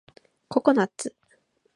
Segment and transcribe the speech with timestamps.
[0.47, 1.15] ココナッツ